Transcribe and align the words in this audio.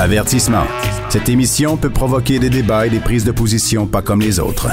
Avertissement. 0.00 0.64
Cette 1.10 1.28
émission 1.28 1.76
peut 1.76 1.90
provoquer 1.90 2.38
des 2.38 2.48
débats 2.48 2.86
et 2.86 2.90
des 2.90 3.00
prises 3.00 3.24
de 3.24 3.32
position 3.32 3.86
pas 3.86 4.00
comme 4.00 4.22
les 4.22 4.40
autres. 4.40 4.68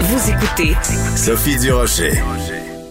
Vous 0.00 0.30
écoutez 0.30 0.76
Sophie 1.16 1.56
Durocher. 1.58 2.12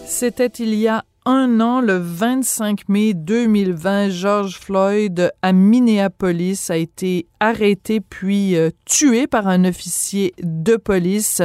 C'était 0.04 0.46
il 0.46 0.74
y 0.74 0.88
a 0.88 1.04
un 1.24 1.60
an, 1.60 1.80
le 1.80 1.98
25 1.98 2.88
mai 2.88 3.14
2020, 3.14 4.08
George 4.08 4.58
Floyd 4.58 5.30
à 5.40 5.52
Minneapolis 5.52 6.68
a 6.68 6.76
été 6.76 7.26
arrêté 7.38 8.00
puis 8.00 8.56
euh, 8.56 8.70
tué 8.86 9.28
par 9.28 9.46
un 9.46 9.64
officier 9.64 10.34
de 10.42 10.76
police. 10.76 11.40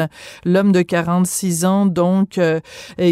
L'homme 0.46 0.72
de 0.72 0.82
46 0.82 1.66
ans, 1.66 1.86
donc, 1.86 2.40
euh, 2.40 2.60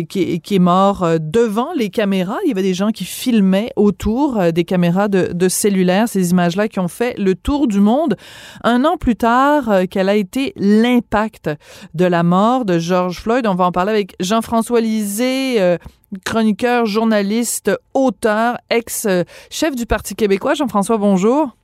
qui, 0.09 0.41
est 0.49 0.59
mort 0.59 1.03
euh, 1.03 1.17
devant 1.19 1.71
les 1.75 1.89
caméras. 1.89 2.37
Il 2.43 2.49
y 2.49 2.51
avait 2.51 2.63
des 2.63 2.73
gens 2.73 2.91
qui 2.91 3.05
filmaient 3.05 3.71
autour 3.75 4.51
des 4.51 4.63
caméras 4.63 5.07
de, 5.07 5.33
de 5.33 5.49
cellulaire, 5.49 6.09
ces 6.09 6.31
images-là 6.31 6.67
qui 6.67 6.79
ont 6.79 6.87
fait 6.87 7.15
le 7.19 7.35
tour 7.35 7.67
du 7.67 7.79
monde. 7.79 8.15
Un 8.63 8.85
an 8.85 8.97
plus 8.97 9.15
tard, 9.15 9.71
quel 9.91 10.09
a 10.09 10.15
été 10.15 10.53
l'impact 10.55 11.49
de 11.93 12.05
la 12.05 12.23
mort 12.23 12.65
de 12.65 12.79
George 12.79 13.19
Floyd? 13.19 13.45
On 13.45 13.55
va 13.55 13.65
en 13.65 13.71
parler 13.71 13.91
avec 13.91 14.15
Jean-François 14.19 14.81
Lisée, 14.81 15.77
chroniqueur, 16.25 16.85
journaliste, 16.85 17.71
auteur, 17.93 18.57
ex-chef 18.69 19.75
du 19.75 19.85
Parti 19.85 20.15
québécois. 20.15 20.53
Jean-François, 20.53 20.97
bonjour. 20.97 21.55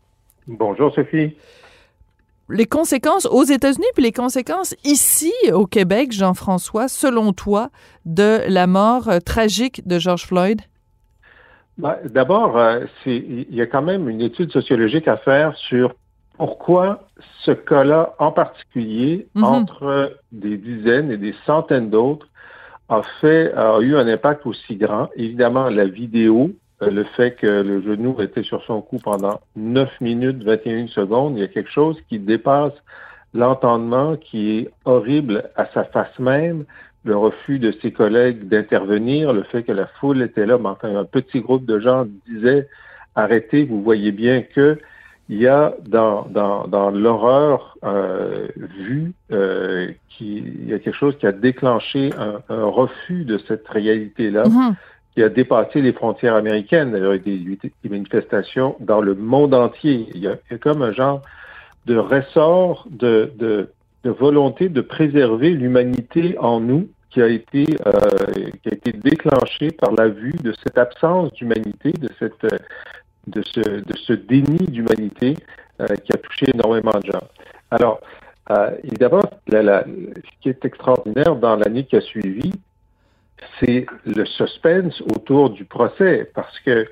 Bonjour, 0.48 0.94
Sophie. 0.94 1.36
Les 2.50 2.66
conséquences 2.66 3.26
aux 3.28 3.44
États-Unis, 3.44 3.86
puis 3.94 4.04
les 4.04 4.12
conséquences 4.12 4.76
ici 4.84 5.32
au 5.54 5.66
Québec, 5.66 6.12
Jean-François, 6.12 6.90
selon 6.90 7.32
toi, 7.32 7.70
de 8.06 8.42
la 8.48 8.68
mort 8.68 9.08
euh, 9.08 9.20
tragique 9.20 9.88
de 9.88 10.00
George 10.00 10.26
Floyd? 10.26 10.60
Ben, 11.78 11.96
d'abord, 12.04 12.58
euh, 12.58 12.82
il 13.06 13.56
y 13.56 13.62
a 13.62 13.68
quand 13.68 13.82
même 13.82 14.10
une 14.10 14.22
étude 14.22 14.52
sociologique 14.52 15.08
à 15.08 15.16
faire 15.16 15.56
sur 15.56 15.96
pourquoi 16.38 17.08
ce 17.46 17.52
cas-là 17.52 18.16
en 18.20 18.32
particulier, 18.32 19.28
mm-hmm. 19.36 19.44
entre 19.44 20.18
des 20.32 20.58
dizaines 20.58 21.10
et 21.12 21.18
des 21.18 21.36
centaines 21.46 21.90
d'autres, 21.90 22.28
a 22.92 23.04
fait, 23.22 23.54
a 23.54 23.80
eu 23.80 23.96
un 23.96 24.08
impact 24.08 24.46
aussi 24.46 24.76
grand. 24.76 25.10
Évidemment, 25.16 25.70
la 25.70 25.86
vidéo, 25.86 26.52
euh, 26.82 26.92
le 26.92 27.06
fait 27.06 27.36
que 27.36 27.48
le 27.48 27.82
genou 27.82 28.22
était 28.22 28.44
sur 28.44 28.62
son 28.66 28.82
cou 28.82 28.98
pendant 29.00 29.40
9 29.56 29.90
minutes 30.02 30.44
21 30.44 30.88
secondes, 30.88 31.38
il 31.38 31.42
y 31.42 31.44
a 31.44 31.48
quelque 31.48 31.72
chose 31.72 31.98
qui 32.10 32.20
dépasse 32.20 32.74
l'entendement, 33.34 34.18
qui 34.18 34.58
est 34.58 34.70
horrible 34.84 35.50
à 35.56 35.68
sa 35.74 35.86
face 35.86 36.20
même, 36.20 36.66
le 37.06 37.16
refus 37.16 37.60
de 37.60 37.72
ses 37.82 37.94
collègues 37.94 38.50
d'intervenir, 38.50 39.32
le 39.32 39.44
fait 39.44 39.64
que 39.64 39.72
la 39.72 39.88
foule 39.88 40.22
était 40.22 40.46
là, 40.46 40.58
mais 40.58 40.70
enfin 40.70 40.94
un 40.94 41.06
petit 41.06 41.40
groupe 41.40 41.66
de 41.66 41.80
gens 41.80 42.06
disait 42.28 42.68
arrêtez, 43.16 43.64
vous 43.64 43.82
voyez 43.82 44.12
bien 44.12 44.42
que 44.42 44.78
il 45.30 45.38
y 45.40 45.48
a 45.48 45.74
dans, 45.88 46.28
dans, 46.30 46.68
dans 46.68 46.90
l'horreur 46.92 47.78
euh, 47.86 48.50
vue, 48.58 49.14
euh, 49.32 49.51
quelque 50.82 50.98
chose 50.98 51.18
qui 51.18 51.28
a 51.28 51.32
déclenché 51.32 52.12
un, 52.18 52.42
un 52.50 52.66
refus 52.66 53.24
de 53.26 53.38
cette 53.48 53.68
réalité-là, 53.68 54.44
mm-hmm. 54.44 54.74
qui 55.14 55.24
a 55.24 55.30
dépassé 55.30 55.82
les 55.82 55.94
frontières 55.94 56.36
américaines. 56.36 56.92
D'ailleurs, 56.92 57.16
il 57.16 57.50
y 57.50 57.54
a 57.54 57.56
des, 57.62 57.72
des 57.84 57.90
manifestations 57.90 58.76
dans 58.80 59.02
le 59.02 59.16
monde 59.16 59.54
entier. 59.54 60.08
Il 60.14 60.22
y 60.22 60.28
a, 60.28 60.36
il 60.50 60.54
y 60.54 60.56
a 60.56 60.58
comme 60.58 60.82
un 60.82 60.92
genre 60.92 61.22
de 61.86 61.98
ressort 61.98 62.88
de, 62.90 63.32
de, 63.38 63.70
de 64.04 64.10
volonté 64.10 64.70
de 64.70 64.82
préserver 64.82 65.52
l'humanité 65.52 66.38
en 66.40 66.60
nous 66.60 66.88
qui 67.10 67.22
a 67.22 67.28
été 67.28 67.66
euh, 67.86 67.92
qui 68.64 68.70
a 68.70 68.74
été 68.74 68.92
déclenché 68.94 69.72
par 69.72 69.92
la 69.94 70.08
vue 70.08 70.34
de 70.44 70.54
cette 70.64 70.78
absence 70.78 71.34
d'humanité, 71.34 71.92
de 71.92 72.10
cette 72.20 72.46
de 73.28 73.42
ce, 73.44 73.60
de 73.60 73.98
ce 73.98 74.14
déni 74.14 74.66
d'humanité 74.68 75.36
euh, 75.82 75.88
qui 76.04 76.12
a 76.14 76.18
touché 76.18 76.48
énormément 76.54 76.98
de 77.04 77.12
gens. 77.12 77.28
Alors, 77.70 78.00
euh, 78.50 78.72
évidemment, 78.84 79.24
la, 79.48 79.62
la, 79.62 79.84
ce 79.84 80.42
qui 80.42 80.50
est 80.50 80.66
extraordinaire 80.66 81.36
dans 81.36 81.56
l'année 81.56 81.86
qui 81.86 81.96
a 81.96 82.02
suivi, 82.02 82.52
c'est 83.60 83.86
le 84.06 84.26
suspense 84.26 85.02
autour 85.02 85.52
du 85.52 85.66
procès, 85.66 86.30
parce 86.34 86.60
que 86.60 86.88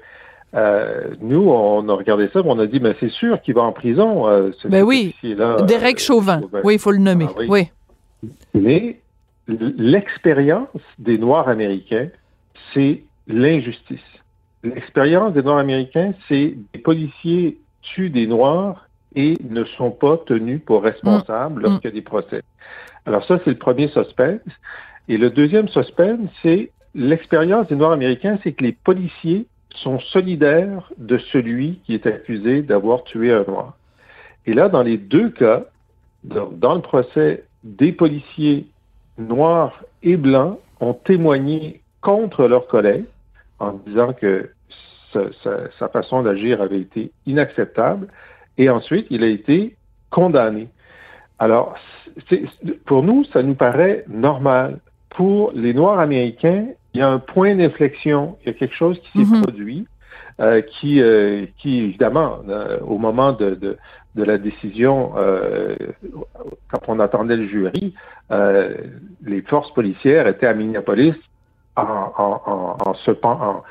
euh, 0.55 1.09
nous, 1.21 1.49
on 1.49 1.87
a 1.89 1.93
regardé 1.93 2.29
ça, 2.33 2.41
on 2.43 2.57
a 2.59 2.65
dit, 2.65 2.79
mais 2.79 2.95
c'est 2.99 3.11
sûr 3.11 3.41
qu'il 3.41 3.53
va 3.53 3.61
en 3.61 3.71
prison. 3.71 4.27
Euh, 4.27 4.51
ce 4.59 4.67
ben 4.67 4.83
oui, 4.83 5.15
Derek 5.23 5.97
euh, 5.97 5.99
Chauvin. 5.99 6.41
Chauvin. 6.41 6.61
Oui, 6.63 6.75
il 6.75 6.79
faut 6.79 6.91
le 6.91 6.97
nommer. 6.97 7.27
Ah, 7.29 7.33
oui. 7.37 7.47
oui. 7.49 8.29
Mais 8.53 8.99
l'expérience 9.47 10.67
des 10.97 11.17
Noirs 11.17 11.47
américains, 11.47 12.09
c'est 12.73 13.03
l'injustice. 13.27 13.99
L'expérience 14.63 15.33
des 15.33 15.43
Noirs 15.43 15.59
américains, 15.59 16.13
c'est 16.27 16.55
des 16.73 16.79
policiers 16.79 17.59
tuent 17.81 18.09
des 18.09 18.27
Noirs 18.27 18.88
et 19.15 19.37
ne 19.49 19.63
sont 19.63 19.91
pas 19.91 20.17
tenus 20.17 20.61
pour 20.63 20.83
responsables 20.83 21.61
mm. 21.61 21.63
lorsqu'il 21.63 21.89
y 21.89 21.93
a 21.93 21.95
des 21.95 22.01
procès. 22.01 22.43
Alors 23.05 23.25
ça, 23.25 23.39
c'est 23.43 23.51
le 23.51 23.57
premier 23.57 23.87
suspense. 23.87 24.41
Et 25.07 25.17
le 25.17 25.29
deuxième 25.29 25.67
suspense, 25.67 26.29
c'est 26.43 26.71
l'expérience 26.93 27.67
des 27.67 27.75
Noirs 27.75 27.91
américains, 27.91 28.37
c'est 28.43 28.53
que 28.53 28.63
les 28.63 28.73
policiers 28.73 29.47
sont 29.75 29.99
solidaires 29.99 30.91
de 30.97 31.17
celui 31.17 31.79
qui 31.85 31.93
est 31.93 32.05
accusé 32.05 32.61
d'avoir 32.61 33.03
tué 33.03 33.31
un 33.31 33.43
Noir. 33.47 33.77
Et 34.45 34.53
là, 34.53 34.69
dans 34.69 34.83
les 34.83 34.97
deux 34.97 35.29
cas, 35.29 35.65
dans, 36.23 36.47
dans 36.51 36.75
le 36.75 36.81
procès, 36.81 37.43
des 37.63 37.91
policiers 37.91 38.67
noirs 39.17 39.83
et 40.01 40.17
blancs 40.17 40.59
ont 40.79 40.93
témoigné 40.93 41.81
contre 42.01 42.47
leurs 42.47 42.67
collègues 42.67 43.05
en 43.59 43.73
disant 43.73 44.13
que 44.13 44.51
sa, 45.11 45.21
sa, 45.43 45.71
sa 45.77 45.87
façon 45.89 46.21
d'agir 46.23 46.61
avait 46.61 46.79
été 46.79 47.11
inacceptable. 47.25 48.07
Et 48.59 48.69
ensuite, 48.69 49.07
il 49.09 49.23
a 49.23 49.27
été 49.27 49.75
condamné. 50.11 50.67
Alors, 51.39 51.75
pour 52.85 53.01
nous, 53.03 53.23
ça 53.33 53.41
nous 53.41 53.55
paraît 53.55 54.03
normal. 54.09 54.79
Pour 55.09 55.51
les 55.55 55.73
Noirs 55.73 55.99
américains, 55.99 56.65
il 56.93 56.99
y 56.99 57.03
a 57.03 57.09
un 57.09 57.19
point 57.19 57.55
d'inflexion, 57.55 58.37
il 58.41 58.47
y 58.47 58.49
a 58.49 58.53
quelque 58.53 58.75
chose 58.75 58.99
qui 58.99 59.11
s'est 59.11 59.25
mm 59.25 59.33
-hmm. 59.37 59.41
produit, 59.43 59.87
euh, 60.41 60.61
qui, 60.73 61.01
euh, 61.01 61.45
qui 61.57 61.71
évidemment, 61.87 62.31
euh, 62.49 62.79
au 62.93 62.97
moment 62.97 63.31
de, 63.41 63.49
de, 63.63 63.77
de 64.15 64.23
la 64.31 64.37
décision, 64.37 64.95
euh, 65.17 65.75
quand 66.69 66.83
on 66.93 66.99
attendait 66.99 67.37
le 67.43 67.47
jury, 67.47 67.85
euh, 68.31 68.73
les 69.31 69.41
forces 69.51 69.71
policières 69.79 70.25
étaient 70.33 70.51
à 70.53 70.57
Minneapolis 70.61 71.17
en, 71.75 71.83
en, 72.25 72.77
en, 72.87 72.93
se, 73.03 73.11
en, 73.23 73.63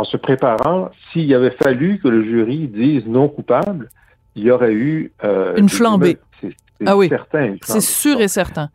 en 0.00 0.04
se 0.12 0.16
préparant, 0.26 0.80
s'il 1.06 1.32
avait 1.40 1.56
fallu 1.64 1.88
que 2.02 2.08
le 2.16 2.22
jury 2.30 2.60
dise 2.68 3.06
non 3.06 3.28
coupable, 3.36 3.84
il 4.36 4.44
y 4.44 4.50
aurait 4.50 4.72
eu 4.72 5.12
euh, 5.24 5.54
une 5.56 5.68
flambée. 5.68 6.18
Ah 6.84 6.96
oui, 6.96 7.10
c'est 7.62 7.80
sûr 7.80 8.20
et 8.20 8.28
certain. 8.28 8.68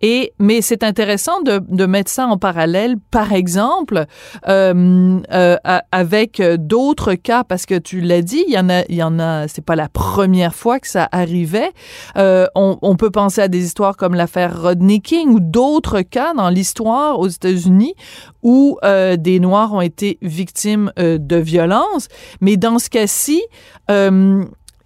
Et 0.00 0.32
mais 0.38 0.62
c'est 0.62 0.84
intéressant 0.84 1.40
de, 1.42 1.60
de, 1.68 1.86
mettre 1.86 2.08
ça 2.08 2.26
en 2.26 2.38
parallèle, 2.38 2.96
par 3.10 3.32
exemple, 3.32 4.04
euh, 4.46 5.20
euh, 5.32 5.56
avec 5.90 6.40
d'autres 6.40 7.14
cas, 7.14 7.42
parce 7.42 7.66
que 7.66 7.76
tu 7.76 8.00
l'as 8.00 8.22
dit, 8.22 8.44
il 8.46 8.54
y 8.54 8.58
en 8.58 8.68
a, 8.68 8.82
il 8.88 8.94
y 8.94 9.02
en 9.02 9.18
a. 9.18 9.48
C'est 9.48 9.64
pas 9.64 9.74
la 9.74 9.88
première 9.88 10.54
fois 10.54 10.78
que 10.78 10.86
ça 10.86 11.08
arrivait. 11.10 11.72
Euh, 12.16 12.46
on, 12.54 12.78
on, 12.82 12.94
peut 12.94 13.10
penser 13.10 13.40
à 13.40 13.48
des 13.48 13.64
histoires 13.64 13.96
comme 13.96 14.14
l'affaire 14.14 14.62
Rodney 14.62 15.00
King 15.00 15.30
ou 15.30 15.40
d'autres 15.40 16.02
cas 16.02 16.34
dans 16.34 16.50
l'histoire 16.50 17.18
aux 17.18 17.28
États-Unis 17.28 17.94
où 18.42 18.78
euh, 18.84 19.16
des 19.16 19.40
Noirs 19.40 19.74
ont 19.74 19.80
été 19.80 20.18
victimes 20.22 20.92
euh, 20.98 21.18
de 21.18 21.36
violences. 21.36 22.06
Mais 22.40 22.56
dans 22.56 22.78
ce 22.78 22.88
cas-ci, 22.88 23.42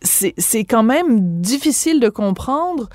c'est 0.02 0.64
quand 0.64 0.82
même 0.82 1.40
difficile 1.40 2.00
de 2.00 2.08
comprendre 2.08 2.88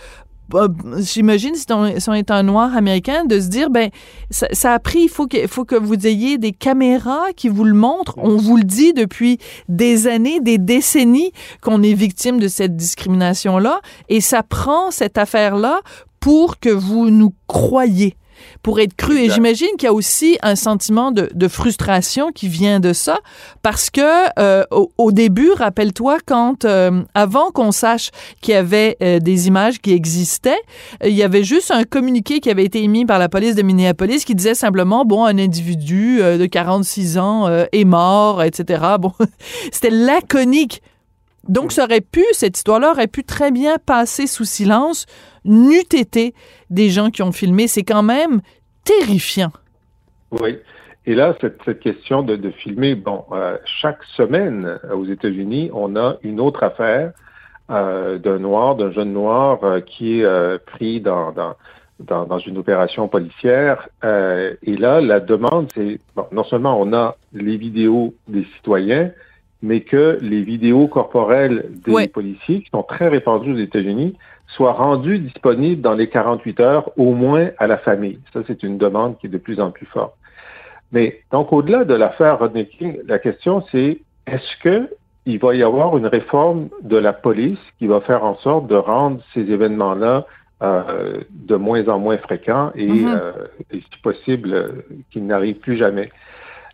euh, 0.53 0.69
j'imagine 0.99 1.55
si 1.55 1.65
on, 1.71 2.13
est 2.13 2.31
un 2.31 2.43
noir 2.43 2.75
américain 2.75 3.25
de 3.25 3.39
se 3.39 3.47
dire 3.47 3.69
ben 3.69 3.89
ça, 4.29 4.47
ça 4.53 4.73
a 4.73 4.79
pris 4.79 5.01
il 5.03 5.09
faut 5.09 5.27
que 5.27 5.45
faut 5.47 5.65
que 5.65 5.75
vous 5.75 6.07
ayez 6.07 6.37
des 6.37 6.53
caméras 6.53 7.33
qui 7.35 7.49
vous 7.49 7.65
le 7.65 7.73
montrent. 7.73 8.17
On 8.17 8.37
vous 8.37 8.57
le 8.57 8.63
dit 8.63 8.93
depuis 8.93 9.39
des 9.67 10.07
années 10.07 10.39
des 10.39 10.57
décennies 10.57 11.31
qu'on 11.61 11.83
est 11.83 11.93
victime 11.93 12.39
de 12.39 12.47
cette 12.47 12.77
discrimination 12.77 13.57
là 13.57 13.81
et 14.07 14.21
ça 14.21 14.41
prend 14.41 14.89
cette 14.91 15.17
affaire 15.17 15.57
là 15.57 15.81
pour 16.19 16.59
que 16.59 16.69
vous 16.69 17.09
nous 17.09 17.33
croyez 17.47 18.15
pour 18.63 18.79
être 18.79 18.95
cru. 18.95 19.17
Et 19.19 19.29
j'imagine 19.29 19.69
qu'il 19.77 19.85
y 19.85 19.89
a 19.89 19.93
aussi 19.93 20.37
un 20.41 20.55
sentiment 20.55 21.11
de, 21.11 21.29
de, 21.33 21.47
frustration 21.47 22.31
qui 22.31 22.47
vient 22.47 22.79
de 22.79 22.93
ça, 22.93 23.19
parce 23.61 23.89
que 23.89 24.01
euh, 24.39 24.63
au, 24.71 24.91
au, 24.97 25.11
début, 25.11 25.51
rappelle-toi, 25.51 26.17
quand 26.25 26.65
euh, 26.65 27.03
avant 27.13 27.51
qu'on 27.51 27.71
sache 27.71 28.11
qu'il 28.41 28.53
y 28.53 28.57
avait 28.57 28.97
euh, 29.01 29.19
des 29.19 29.47
images 29.47 29.79
qui 29.79 29.93
existaient, 29.93 30.59
il 31.03 31.13
y 31.13 31.23
avait 31.23 31.43
juste 31.43 31.71
un 31.71 31.83
communiqué 31.83 32.39
qui 32.39 32.49
avait 32.49 32.65
été 32.65 32.83
émis 32.83 33.05
par 33.05 33.19
la 33.19 33.29
police 33.29 33.55
de 33.55 33.61
Minneapolis 33.61 34.25
qui 34.25 34.35
disait 34.35 34.55
simplement 34.55 35.05
bon, 35.05 35.25
un 35.25 35.37
individu 35.37 36.17
de 36.19 36.45
46 36.45 37.17
ans 37.17 37.47
est 37.71 37.85
mort, 37.85 38.43
etc. 38.43 38.83
Bon, 38.99 39.13
c'était 39.71 39.89
laconique. 39.89 40.81
Donc, 41.47 41.71
ça 41.71 41.85
aurait 41.85 42.01
pu, 42.01 42.25
cette 42.33 42.57
histoire-là 42.57 42.91
aurait 42.91 43.07
pu 43.07 43.23
très 43.23 43.51
bien 43.51 43.77
passer 43.77 44.27
sous 44.27 44.43
silence, 44.43 45.05
n'eût 45.47 45.79
été 45.79 46.33
des 46.69 46.89
gens 46.89 47.09
qui 47.09 47.23
ont 47.23 47.31
filmé. 47.31 47.67
C'est 47.67 47.83
quand 47.83 48.03
même 48.03 48.41
terrifiant. 48.83 49.51
Oui. 50.31 50.57
et 51.05 51.15
là, 51.15 51.35
cette, 51.41 51.57
cette 51.65 51.79
question 51.79 52.21
de, 52.21 52.35
de, 52.35 52.51
filmer, 52.51 52.95
bon, 52.95 53.23
euh, 53.31 53.57
chaque 53.81 54.03
semaine 54.15 54.77
aux 54.93 55.05
États-Unis, 55.05 55.71
on 55.73 55.95
a 55.95 56.17
une 56.21 56.39
autre 56.39 56.63
affaire 56.63 57.13
euh, 57.69 58.17
d'un 58.17 58.39
noir, 58.39 58.77
d'un 58.77 58.91
jeune 58.91 59.11
noir 59.11 59.61
euh, 59.63 59.81
qui 59.81 60.21
est 60.21 60.23
euh, 60.23 60.57
pris 60.57 61.01
dans, 61.01 61.33
dans, 61.33 62.25
dans, 62.25 62.39
une 62.39 62.57
opération 62.57 63.09
policière. 63.09 63.89
et 64.03 64.77
là, 64.77 65.01
la 65.01 65.19
demande, 65.19 65.67
c'est, 65.75 65.99
non 66.31 66.45
seulement 66.45 66.79
on 66.79 66.93
a 66.93 67.17
les 67.33 67.57
vidéos 67.57 68.13
des 68.29 68.45
citoyens, 68.55 69.11
mais 69.61 69.81
que 69.81 70.17
les 70.21 70.41
vidéos 70.41 70.87
corporelles 70.87 71.65
des 71.85 72.07
policiers, 72.07 72.61
qui 72.61 72.69
sont 72.69 72.83
très 72.83 73.07
répandues 73.07 73.53
aux 73.53 73.57
États-Unis, 73.57 74.15
soient 74.47 74.73
rendues 74.73 75.19
disponibles 75.19 75.81
dans 75.81 75.93
les 75.93 76.07
48 76.07 76.59
heures, 76.59 76.91
au 76.97 77.13
moins 77.13 77.49
à 77.57 77.67
la 77.67 77.77
famille. 77.77 78.19
Ça, 78.33 78.41
c'est 78.47 78.63
une 78.63 78.77
demande 78.77 79.17
qui 79.17 79.27
est 79.27 79.29
de 79.29 79.37
plus 79.37 79.59
en 79.59 79.71
plus 79.71 79.87
forte. 79.87 80.13
Mais 80.91 81.21
donc, 81.31 81.51
au-delà 81.51 81.83
de 81.83 81.93
l'affaire 81.93 82.39
Rodney 82.39 82.65
King, 82.65 82.97
la 83.07 83.19
question, 83.19 83.63
c'est 83.71 83.99
est-ce 84.25 84.57
que 84.63 84.89
il 85.25 85.39
va 85.39 85.53
y 85.55 85.61
avoir 85.63 85.97
une 85.97 86.07
réforme 86.07 86.69
de 86.81 86.95
la 86.95 87.11
police 87.11 87.59
qui 87.79 87.87
va 87.87 87.99
faire 87.99 88.23
en 88.23 88.37
sorte 88.37 88.67
de 88.67 88.75
rendre 88.75 89.19
ces 89.33 89.41
événements-là 89.41 90.25
euh, 90.63 91.17
de 91.29 91.55
moins 91.55 91.87
en 91.89 91.99
moins 91.99 92.17
fréquents 92.17 92.71
et, 92.73 92.87
Mhm. 92.87 93.07
euh, 93.15 93.31
et 93.71 93.79
si 93.81 94.01
possible, 94.01 94.53
euh, 94.53 94.67
qu'ils 95.11 95.25
n'arrivent 95.27 95.59
plus 95.59 95.75
jamais? 95.77 96.09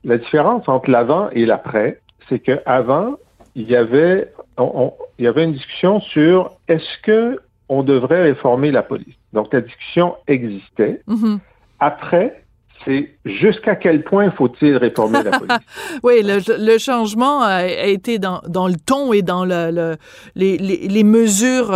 La 0.06 0.18
différence 0.20 0.70
entre 0.70 0.90
l'avant 0.90 1.30
et 1.32 1.46
l'après, 1.46 2.00
c'est 2.30 2.40
qu'avant, 2.40 3.16
il 3.56 3.70
y 3.70 3.76
avait, 3.76 4.32
on- 4.58 4.72
on- 4.76 4.94
il 5.20 5.26
y 5.26 5.28
avait 5.28 5.44
une 5.44 5.54
discussion 5.54 6.00
sur 6.02 6.52
est-ce 6.68 7.02
que 7.04 7.40
on 7.70 7.84
devrait 7.84 8.24
réformer 8.24 8.72
la 8.72 8.84
police. 8.84 9.16
Donc 9.32 9.54
la 9.54 9.62
discussion 9.62 10.16
existait. 10.28 11.02
Mhm. 11.08 11.40
Après, 11.80 12.44
c'est 12.86 13.12
jusqu'à 13.26 13.76
quel 13.76 14.04
point 14.04 14.30
faut-il 14.32 14.76
réformer 14.78 15.24
la 15.24 15.32
police? 15.40 15.58
Oui, 16.04 16.22
le, 16.24 16.40
le 16.58 16.78
changement 16.78 17.42
a, 17.42 17.56
a 17.64 17.86
été 17.86 18.20
dans, 18.20 18.42
dans 18.48 18.68
le 18.68 18.76
ton 18.76 19.14
et 19.14 19.22
dans 19.22 19.46
le, 19.46 19.72
le- 19.72 19.96
les, 20.36 20.58
les, 20.58 20.88
les 20.90 21.04
mesures 21.04 21.72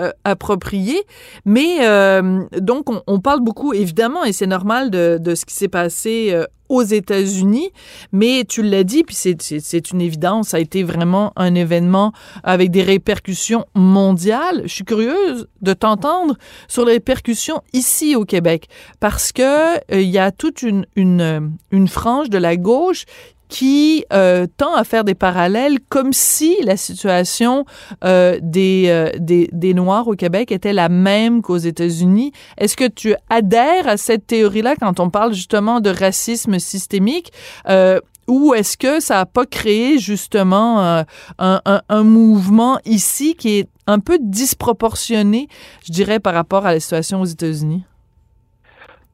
euh, 0.00 0.10
appropriées. 0.24 1.02
Mais 1.46 1.78
euh, 1.80 2.44
donc, 2.58 2.84
on, 3.06 3.20
parle 3.20 3.40
beaucoup, 3.40 3.72
évidemment, 3.72 4.24
et 4.24 4.32
c'est 4.32 4.46
normal 4.46 4.90
de, 4.90 5.34
ce 5.34 5.46
qui 5.46 5.54
s'est 5.54 5.68
passé 5.68 6.28
euh, 6.32 6.44
aux 6.68 6.82
États-Unis. 6.82 7.70
Mais 8.12 8.44
tu 8.46 8.62
l'as 8.62 8.84
dit, 8.84 9.04
puis 9.04 9.14
c'est- 9.14 9.90
une 9.92 10.00
évidence, 10.02 10.48
ça 10.48 10.58
a 10.58 10.60
été 10.60 10.82
vraiment 10.82 11.32
un 11.36 11.54
événement 11.54 12.12
avec 12.44 12.70
des 12.70 12.82
répercussions 12.82 13.64
mondiales. 13.74 14.62
Je 14.64 14.74
suis 14.74 14.84
curieuse 14.84 15.48
de 15.62 15.72
t'entendre 15.72 16.36
sur 16.68 16.84
les 16.84 16.92
répercussions 16.92 17.62
ici 17.72 18.16
au 18.16 18.24
Québec, 18.24 18.68
parce 19.00 19.32
que 19.32 19.76
euh, 19.76 20.00
il 20.00 20.10
y 20.10 20.18
a 20.18 20.30
toute 20.30 20.62
une, 20.62 20.86
une 20.94 21.88
frange 21.88 22.28
de 22.28 22.38
la 22.38 22.56
gauche 22.56 23.06
qui 23.48 24.04
euh, 24.12 24.46
tend 24.56 24.74
à 24.74 24.84
faire 24.84 25.04
des 25.04 25.14
parallèles 25.14 25.78
comme 25.88 26.12
si 26.12 26.56
la 26.62 26.76
situation 26.76 27.64
euh, 28.04 28.38
des, 28.42 28.86
euh, 28.88 29.10
des, 29.18 29.48
des 29.52 29.74
Noirs 29.74 30.08
au 30.08 30.14
Québec 30.14 30.52
était 30.52 30.72
la 30.72 30.88
même 30.88 31.42
qu'aux 31.42 31.56
États-Unis. 31.56 32.32
Est-ce 32.58 32.76
que 32.76 32.88
tu 32.88 33.14
adhères 33.30 33.88
à 33.88 33.96
cette 33.96 34.26
théorie-là 34.26 34.74
quand 34.76 35.00
on 35.00 35.10
parle 35.10 35.32
justement 35.32 35.80
de 35.80 35.90
racisme 35.90 36.58
systémique? 36.58 37.32
Euh, 37.68 38.00
ou 38.28 38.54
est-ce 38.54 38.76
que 38.76 38.98
ça 38.98 39.14
n'a 39.16 39.26
pas 39.26 39.46
créé 39.46 39.98
justement 39.98 40.80
euh, 40.80 41.02
un, 41.38 41.60
un, 41.64 41.82
un 41.88 42.02
mouvement 42.02 42.78
ici 42.84 43.36
qui 43.36 43.58
est 43.58 43.68
un 43.86 44.00
peu 44.00 44.18
disproportionné, 44.20 45.46
je 45.86 45.92
dirais, 45.92 46.18
par 46.18 46.34
rapport 46.34 46.66
à 46.66 46.72
la 46.72 46.80
situation 46.80 47.20
aux 47.20 47.26
États-Unis? 47.26 47.84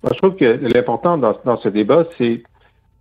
Je 0.05 0.17
trouve 0.17 0.35
que 0.35 0.59
l'important 0.63 1.19
dans, 1.19 1.35
dans 1.45 1.61
ce 1.61 1.69
débat, 1.69 2.05
c'est 2.19 2.43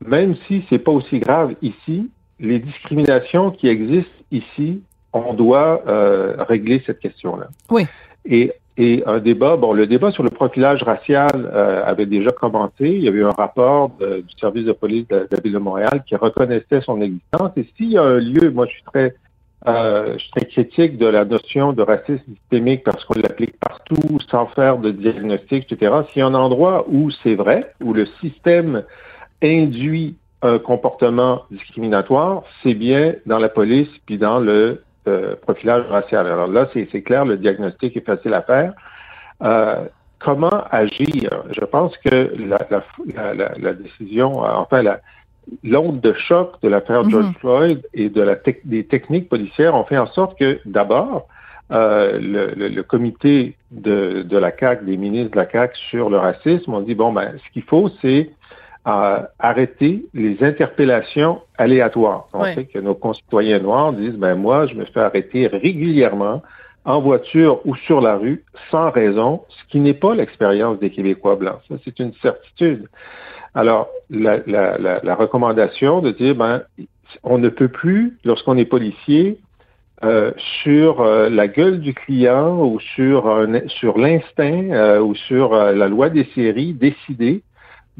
même 0.05 0.35
si 0.47 0.63
c'est 0.69 0.79
pas 0.79 0.91
aussi 0.91 1.19
grave 1.19 1.55
ici, 1.61 2.09
les 2.39 2.59
discriminations 2.59 3.51
qui 3.51 3.67
existent 3.67 4.09
ici, 4.31 4.81
on 5.13 5.33
doit 5.33 5.83
euh, 5.87 6.35
régler 6.39 6.81
cette 6.85 6.99
question-là. 6.99 7.47
Oui. 7.69 7.85
Et, 8.25 8.53
et 8.77 9.03
un 9.05 9.19
débat, 9.19 9.57
bon, 9.57 9.73
le 9.73 9.85
débat 9.85 10.11
sur 10.11 10.23
le 10.23 10.29
profilage 10.29 10.81
racial 10.83 11.29
euh, 11.35 11.83
avait 11.85 12.05
déjà 12.05 12.31
commencé. 12.31 12.87
Il 12.89 13.01
y 13.03 13.07
avait 13.07 13.19
eu 13.19 13.25
un 13.25 13.31
rapport 13.31 13.89
de- 13.99 14.21
du 14.21 14.33
service 14.39 14.65
de 14.65 14.71
police 14.71 15.07
de, 15.09 15.19
de 15.19 15.27
la 15.31 15.39
ville 15.39 15.53
de 15.53 15.57
Montréal 15.59 16.03
qui 16.07 16.15
reconnaissait 16.15 16.81
son 16.81 17.01
existence. 17.01 17.51
Et 17.57 17.67
s'il 17.75 17.91
y 17.91 17.97
a 17.97 18.03
un 18.03 18.19
lieu, 18.19 18.49
moi, 18.51 18.65
je 18.67 18.71
suis 18.71 18.83
très 18.83 19.13
euh, 19.67 20.13
je 20.13 20.17
suis 20.19 20.31
très 20.31 20.45
critique 20.45 20.97
de 20.97 21.05
la 21.05 21.23
notion 21.23 21.71
de 21.71 21.83
racisme 21.83 22.23
systémique 22.39 22.83
parce 22.83 23.05
qu'on 23.05 23.19
l'applique 23.19 23.59
partout 23.59 24.17
sans 24.31 24.47
faire 24.47 24.77
de 24.79 24.89
diagnostic, 24.89 25.71
etc. 25.71 25.93
S'il 26.09 26.21
y 26.21 26.23
a 26.23 26.25
un 26.25 26.33
endroit 26.33 26.85
où 26.89 27.11
c'est 27.21 27.35
vrai, 27.35 27.71
où 27.83 27.93
le 27.93 28.07
système 28.21 28.83
induit 29.43 30.15
un 30.41 30.57
comportement 30.59 31.43
discriminatoire, 31.51 32.43
c'est 32.63 32.73
bien 32.73 33.13
dans 33.25 33.37
la 33.37 33.49
police 33.49 33.89
puis 34.05 34.17
dans 34.17 34.39
le 34.39 34.83
euh, 35.07 35.35
profilage 35.35 35.85
racial. 35.89 36.27
Alors 36.27 36.47
là, 36.47 36.67
c'est 36.73 37.01
clair, 37.01 37.25
le 37.25 37.37
diagnostic 37.37 37.95
est 37.97 38.05
facile 38.05 38.33
à 38.33 38.41
faire. 38.41 38.73
Euh, 39.43 39.85
comment 40.19 40.63
agir? 40.71 41.43
Je 41.51 41.65
pense 41.65 41.95
que 41.97 42.31
la, 42.37 42.59
la, 42.69 43.33
la, 43.33 43.51
la, 43.57 43.73
décision, 43.73 44.43
euh, 44.45 44.49
enfin, 44.53 44.81
la, 44.83 44.99
l'onde 45.63 46.01
de 46.01 46.13
choc 46.13 46.53
de 46.61 46.69
l'affaire 46.69 47.07
George 47.09 47.25
Mhm. 47.25 47.33
Floyd 47.39 47.81
et 47.93 48.09
de 48.09 48.21
la 48.21 48.35
des 48.65 48.85
techniques 48.85 49.29
policières 49.29 49.75
ont 49.75 49.83
fait 49.85 49.97
en 49.97 50.07
sorte 50.07 50.37
que, 50.37 50.59
d'abord, 50.65 51.27
euh, 51.71 52.19
le, 52.19 52.53
le- 52.55 52.67
le 52.67 52.83
comité 52.83 53.55
de, 53.71 54.23
de 54.23 54.37
la 54.37 54.51
CAC, 54.51 54.85
des 54.85 54.97
ministres 54.97 55.31
de 55.31 55.37
la 55.37 55.45
CAC 55.45 55.75
sur 55.89 56.09
le 56.09 56.17
racisme, 56.17 56.73
ont 56.73 56.81
dit 56.81 56.95
bon 56.95 57.11
ben, 57.13 57.33
ce 57.43 57.51
qu'il 57.53 57.63
faut, 57.63 57.89
c'est 58.01 58.29
euh, 58.87 59.19
arrêter 59.39 60.05
les 60.13 60.43
interpellations 60.43 61.41
aléatoires. 61.57 62.27
On 62.33 62.41
Ouais. 62.41 62.55
sait 62.55 62.65
que 62.65 62.79
nos 62.79 62.95
concitoyens 62.95 63.59
noirs 63.59 63.93
disent 63.93 64.15
ben 64.17 64.35
moi, 64.35 64.65
je 64.67 64.75
me 64.75 64.85
fais 64.85 65.01
arrêter 65.01 65.47
régulièrement 65.47 66.41
en 66.83 66.99
voiture 66.99 67.61
ou 67.65 67.75
sur 67.75 68.01
la 68.01 68.17
rue 68.17 68.43
sans 68.71 68.89
raison, 68.89 69.41
ce 69.49 69.71
qui 69.71 69.79
n'est 69.79 69.93
pas 69.93 70.15
l'expérience 70.15 70.79
des 70.79 70.89
Québécois 70.89 71.35
blancs. 71.35 71.59
Ça, 71.69 71.75
c'est 71.85 71.99
une 71.99 72.13
certitude. 72.21 72.87
Alors, 73.53 73.89
la, 74.09 74.39
la, 74.47 74.77
la, 74.79 74.99
la 75.03 75.15
recommandation 75.15 76.01
de 76.01 76.11
dire, 76.11 76.35
ben, 76.35 76.63
on 77.23 77.37
ne 77.37 77.49
peut 77.49 77.67
plus, 77.67 78.17
lorsqu'on 78.25 78.57
est 78.57 78.65
policier, 78.65 79.37
euh, 80.03 80.31
sur 80.63 81.01
euh, 81.01 81.29
la 81.29 81.47
gueule 81.47 81.79
du 81.79 81.93
client 81.93 82.57
ou 82.65 82.79
sur, 82.79 83.27
un- 83.29 83.67
sur 83.67 83.99
l'instinct 83.99 84.71
euh, 84.71 84.99
ou 84.99 85.13
sur 85.13 85.53
euh, 85.53 85.73
la 85.73 85.87
loi 85.87 86.09
des 86.09 86.23
séries, 86.33 86.73
décider 86.73 87.43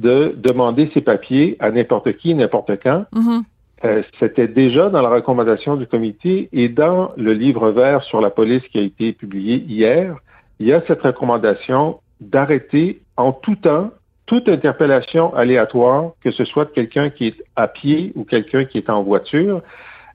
de 0.02 0.34
demander 0.38 0.90
ses 0.94 1.02
papiers 1.02 1.56
à 1.60 1.72
n'importe 1.72 2.14
qui, 2.18 2.34
n'importe 2.34 2.72
quand. 2.84 3.06
Mhm. 3.14 3.44
Euh, 3.84 4.04
C'était 4.20 4.48
déjà 4.48 4.90
dans 4.90 5.02
la 5.02 5.10
recommandation 5.10 5.76
du 5.76 5.88
comité 5.88 6.50
et 6.52 6.70
dans 6.70 7.12
le 7.18 7.34
livre 7.34 7.72
vert 7.72 8.04
sur 8.04 8.22
la 8.22 8.30
police 8.30 8.64
qui 8.72 8.80
a 8.80 8.82
été 8.82 9.14
publié 9.14 9.56
hier, 9.68 10.16
il 10.60 10.68
y 10.68 10.74
a 10.74 10.82
cette 10.88 11.02
recommandation 11.02 12.00
d'arrêter 12.20 13.02
en 13.18 13.32
tout 13.32 13.56
temps 13.56 13.90
toute 14.28 14.48
interpellation 14.48 15.34
aléatoire, 15.36 16.12
que 16.24 16.32
ce 16.32 16.46
soit 16.46 16.66
de 16.66 16.70
quelqu'un 16.70 17.10
qui 17.10 17.28
est 17.28 17.44
à 17.56 17.68
pied 17.68 18.14
ou 18.16 18.24
quelqu'un 18.24 18.66
qui 18.66 18.78
est 18.78 18.90
en 18.90 19.04
voiture. 19.04 19.62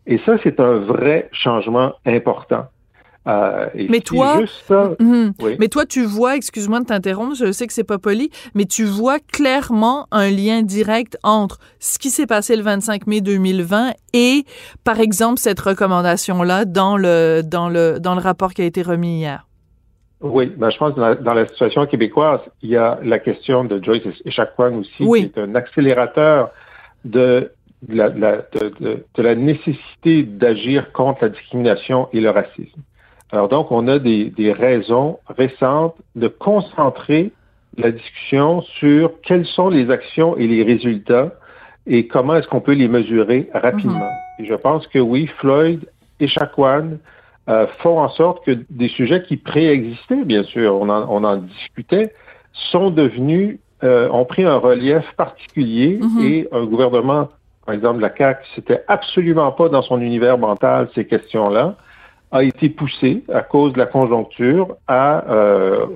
Et 0.07 0.19
ça, 0.25 0.37
c'est 0.43 0.61
un 0.61 0.79
vrai 0.79 1.29
changement 1.33 1.93
important. 2.07 2.67
Euh, 3.29 3.67
et 3.75 3.89
Mais 3.89 4.01
toi- 4.01 4.41
juste 4.41 4.71
Mhm. 5.01 5.33
oui. 5.43 5.57
Mais 5.59 5.69
toi, 5.69 5.85
tu 5.85 6.05
vois, 6.05 6.37
excuse-moi 6.37 6.79
de 6.81 6.85
t'interrompre, 6.85 7.35
je 7.35 7.51
sais 7.51 7.67
que 7.67 7.73
c'est 7.73 7.83
pas 7.83 7.99
poli, 7.99 8.31
mais 8.55 8.67
tu 8.67 8.85
vois 8.85 9.19
clairement 9.19 10.07
un 10.13 10.31
lien 10.31 10.63
direct 10.63 11.19
entre 11.25 11.59
ce 11.81 11.99
qui 11.99 12.11
s'est 12.11 12.27
passé 12.27 12.55
le 12.55 12.63
25 12.63 13.07
mai 13.09 13.21
2020 13.21 13.93
et, 14.13 14.45
par 14.85 15.01
exemple, 15.01 15.39
cette 15.41 15.59
recommandation-là 15.59 16.65
dans 16.67 16.97
le, 16.97 17.43
dans 17.43 17.69
le, 17.69 17.99
dans 17.99 18.15
le 18.15 18.21
rapport 18.21 18.55
qui 18.55 18.63
a 18.63 18.65
été 18.65 18.83
remis 18.83 19.19
hier. 19.19 19.47
Oui, 20.21 20.47
ben, 20.57 20.71
je 20.71 20.79
pense 20.79 20.95
que 20.95 21.01
dans 21.01 21.09
la, 21.09 21.15
dans 21.17 21.35
la 21.35 21.47
situation 21.49 21.85
québécoise, 21.87 22.41
il 22.63 22.71
y 22.71 22.77
a 22.77 22.99
la 23.03 23.19
question 23.19 23.65
de 23.65 23.83
Joyce 23.85 24.03
Echaquan 24.25 24.77
aussi, 24.79 24.91
Oui. 25.05 25.31
qui 25.33 25.39
est 25.41 25.43
un 25.43 25.55
accélérateur 25.57 26.51
de 27.05 27.51
la, 27.89 28.09
la- 28.09 28.37
de, 28.39 28.73
de- 28.81 29.05
de 29.15 29.23
la 29.23 29.35
nécessité 29.35 30.23
d'agir 30.23 30.91
contre 30.93 31.25
la 31.25 31.29
discrimination 31.29 32.09
et 32.13 32.21
le 32.21 32.31
racisme. 32.31 32.81
Alors 33.33 33.49
donc, 33.49 33.73
on 33.73 33.89
a 33.89 33.99
des, 33.99 34.27
des 34.31 34.53
raisons 34.53 35.19
récentes 35.29 35.97
de 36.15 36.29
concentrer 36.29 37.33
la 37.77 37.91
discussion 37.91 38.63
sur 38.63 39.13
quelles 39.23 39.47
sont 39.47 39.69
les 39.69 39.91
actions 39.91 40.37
et 40.37 40.47
les 40.47 40.63
résultats 40.63 41.33
et 41.87 42.07
comment 42.07 42.37
est-ce 42.37 42.49
qu'on 42.49 42.61
peut 42.61 42.73
les 42.73 42.89
mesurer 42.89 43.49
rapidement. 43.53 44.09
Et 44.39 44.47
je 44.47 44.55
pense 44.55 44.87
que 44.87 44.99
oui, 44.99 45.29
Floyd 45.39 45.87
et 46.21 46.27
Chacuan 46.27 46.99
euh, 47.49 47.67
font 47.79 48.01
en 48.01 48.09
sorte 48.09 48.45
que 48.45 48.59
des 48.71 48.89
sujets 48.89 49.23
qui 49.23 49.37
préexistaient, 49.37 50.25
bien 50.25 50.43
sûr, 50.43 50.75
on 50.75 50.89
en, 50.89 51.07
on 51.09 51.23
en 51.23 51.37
discutait, 51.37 52.13
sont 52.53 52.91
devenus, 52.91 53.59
euh, 53.85 54.09
ont 54.11 54.25
pris 54.25 54.45
un 54.45 54.57
relief 54.57 55.05
particulier 55.17 56.01
Mhm. 56.01 56.25
et 56.25 56.49
un 56.51 56.65
gouvernement, 56.65 57.29
par 57.65 57.75
exemple 57.75 58.01
la 58.01 58.11
CAQ, 58.17 58.45
c'était 58.55 58.83
absolument 58.89 59.53
pas 59.53 59.69
dans 59.69 59.83
son 59.83 60.01
univers 60.01 60.39
mental 60.39 60.89
ces 60.95 61.07
questions-là, 61.07 61.77
a 62.37 62.43
été 62.43 62.69
poussé 62.69 63.25
à 63.33 63.43
cause 63.43 63.73
de 63.73 63.79
la 63.79 63.87
conjoncture 63.87 64.77
à, 64.87 65.31
euh, 65.33 65.87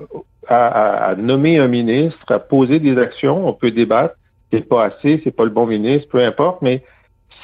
à, 0.47 0.67
à- 0.67 1.09
à 1.11 1.15
nommer 1.15 1.59
un 1.59 1.67
ministre, 1.67 2.31
à 2.31 2.39
poser 2.39 2.79
des 2.79 2.97
actions, 2.97 3.47
on 3.47 3.53
peut 3.53 3.71
débattre, 3.71 4.15
c'est 4.51 4.67
pas 4.67 4.85
assez, 4.85 5.21
c'est 5.23 5.31
pas 5.35 5.45
le 5.45 5.49
bon 5.51 5.65
ministre, 5.65 6.09
peu 6.09 6.23
importe, 6.23 6.61
mais 6.61 6.83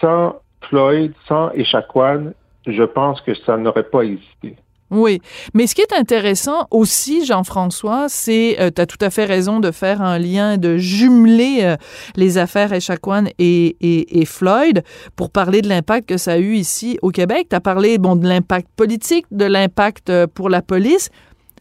sans 0.02 0.36
Floyd, 0.62 1.14
sans 1.28 1.52
Echaquan, 1.52 2.32
je 2.66 2.84
pense 2.84 3.22
que 3.22 3.34
ça 3.34 3.56
n'aurait 3.58 3.84
pas 3.84 4.02
existé. 4.02 4.58
Oui, 4.90 5.20
mais 5.54 5.68
ce 5.68 5.76
qui 5.76 5.82
est 5.82 5.92
intéressant 5.92 6.66
aussi, 6.72 7.26
Jean-François, 7.26 8.08
c'est, 8.08 8.58
euh, 8.60 8.72
tu 8.74 8.82
as 8.82 8.86
tout 8.86 8.98
à 9.02 9.10
fait 9.10 9.26
raison 9.26 9.60
de 9.60 9.72
faire 9.72 10.02
un 10.02 10.18
lien, 10.18 10.58
de 10.58 10.78
jumeler 10.78 11.60
euh, 11.64 11.76
les 12.16 12.38
affaires 12.38 12.72
Echaquan 12.72 13.26
et, 13.38 13.76
et, 13.82 14.22
et, 14.22 14.26
Floyd 14.26 14.84
pour 15.18 15.30
parler 15.30 15.62
de 15.62 15.68
l'impact 15.68 16.08
que 16.08 16.18
ça 16.18 16.34
a 16.34 16.38
eu 16.38 16.54
ici 16.54 16.98
au 17.02 17.10
Québec. 17.10 17.48
Tu 17.50 17.56
as 17.58 17.60
parlé 17.60 17.98
bon, 17.98 18.16
de 18.16 18.26
l'impact 18.28 18.70
politique, 18.78 19.26
de 19.32 19.44
l'impact 19.44 20.10
euh, 20.10 20.26
pour 20.26 20.48
la 20.48 20.62
police. 20.62 21.10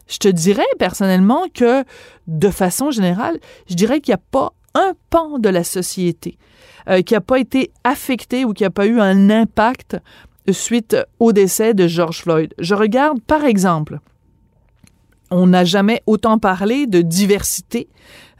Je 0.07 0.19
te 0.19 0.29
dirais 0.29 0.63
personnellement 0.79 1.47
que, 1.53 1.83
de 2.27 2.49
façon 2.49 2.91
générale, 2.91 3.39
je 3.69 3.75
dirais 3.75 3.99
qu'il 3.99 4.13
n'y 4.13 4.19
a 4.21 4.23
pas 4.31 4.53
un 4.73 4.93
pan 5.09 5.37
de 5.37 5.49
la 5.49 5.65
société 5.65 6.37
qui 7.05 7.15
n'a 7.15 7.19
pas 7.19 7.37
été 7.37 7.71
affecté 7.83 8.45
ou 8.45 8.53
qui 8.53 8.63
n'a 8.63 8.69
pas 8.69 8.85
eu 8.85 9.01
un 9.01 9.29
impact 9.29 9.97
suite 10.51 10.97
au 11.19 11.33
décès 11.33 11.73
de 11.73 11.87
George 11.87 12.21
Floyd. 12.21 12.53
Je 12.59 12.75
regarde, 12.75 13.21
par 13.21 13.43
exemple, 13.45 13.99
on 15.31 15.47
n'a 15.47 15.65
jamais 15.65 16.01
autant 16.05 16.37
parlé 16.37 16.87
de 16.87 17.01
diversité 17.01 17.87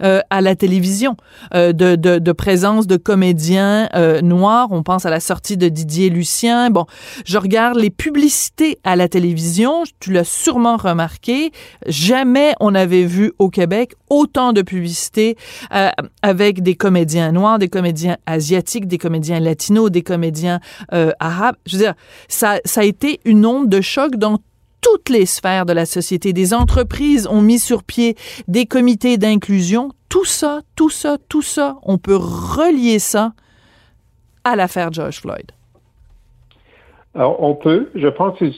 euh, 0.02 0.22
à 0.30 0.42
la 0.42 0.56
télévision, 0.56 1.18
euh, 1.56 1.74
de, 1.74 1.96
de, 1.96 2.20
de, 2.20 2.32
présence 2.32 2.86
de 2.86 2.98
comédiens 2.98 3.90
euh, 3.96 4.22
noirs. 4.22 4.68
On 4.70 4.84
pense 4.84 5.08
à 5.08 5.10
la 5.10 5.20
sortie 5.20 5.58
de 5.58 5.70
Didier 5.70 6.10
Lucien. 6.10 6.70
Bon, 6.70 6.86
je 7.26 7.38
regarde 7.40 7.78
les 7.78 7.90
publicités 7.90 8.78
à 8.84 8.96
la 8.96 9.08
télévision. 9.08 9.84
Tu 10.00 10.12
l'as 10.12 10.24
sûrement 10.24 10.78
remarqué. 10.78 11.52
Jamais 11.88 12.54
on 12.60 12.76
avait 12.76 13.06
vu 13.06 13.34
au 13.40 13.50
Québec 13.50 13.96
autant 14.10 14.54
de 14.54 14.62
publicités 14.62 15.36
euh, 15.74 15.90
avec 16.22 16.62
des 16.62 16.76
comédiens 16.76 17.32
noirs, 17.32 17.60
des 17.60 17.68
comédiens 17.68 18.18
asiatiques, 18.26 18.88
des 18.88 18.98
comédiens 18.98 19.40
latinos, 19.40 19.92
des 19.92 20.04
comédiens 20.04 20.60
euh, 20.94 21.12
arabes. 21.20 21.56
Je 21.66 21.78
veux 21.78 21.84
dire, 21.84 21.94
ça, 22.28 22.60
ça 22.66 22.82
a 22.82 22.84
été 22.84 23.20
une 23.26 23.46
onde 23.46 23.70
de 23.70 23.82
choc 23.82 24.16
dans 24.16 24.38
toutes 24.82 25.10
les 25.10 25.26
sphères 25.26 25.66
de 25.66 25.74
la 25.74 25.86
société. 25.86 26.34
Des 26.34 26.54
entreprises 26.54 27.28
ont 27.28 27.42
mis 27.42 27.60
sur 27.60 27.84
pied 27.84 28.16
des 28.48 28.66
comités 28.66 29.18
d'inclusion. 29.18 29.92
Tout 30.10 30.26
ça, 30.26 30.62
tout 30.76 30.90
ça, 30.90 31.18
tout 31.30 31.42
ça, 31.42 31.78
on 31.84 31.98
peut 31.98 32.16
relier 32.16 33.00
ça 33.00 33.34
à 34.44 34.56
l'affaire 34.56 34.92
George 34.94 35.20
Floyd. 35.20 35.52
Alors, 37.16 37.42
on 37.42 37.56
peut. 37.56 37.90
Je 37.96 38.08
pense 38.08 38.38
qu'il 38.38 38.52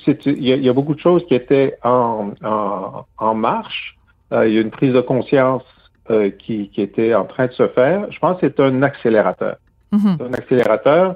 y, 0.44 0.50
y, 0.50 0.70
a 0.70 0.74
beaucoup 0.74 0.94
de 0.94 1.00
choses 1.00 1.26
qui 1.28 1.34
étaient 1.34 1.78
en, 1.84 2.32
en, 2.44 3.06
en 3.18 3.34
marche. 3.34 3.98
Euh, 4.34 4.48
il 4.48 4.54
y 4.54 4.58
a 4.58 4.62
une 4.62 4.70
prise 4.70 4.94
de 4.94 5.02
conscience 5.02 5.64
euh, 6.12 6.30
qui, 6.30 6.70
qui, 6.70 6.82
était 6.82 7.16
en 7.16 7.26
train 7.26 7.48
de 7.48 7.54
se 7.54 7.68
faire. 7.70 8.12
Je 8.12 8.20
pense 8.20 8.40
que 8.40 8.48
c'est 8.48 8.60
un 8.60 8.84
accélérateur. 8.84 9.56
Mm 9.92 9.98
-hmm. 9.98 10.28
un 10.28 10.34
accélérateur 10.34 11.16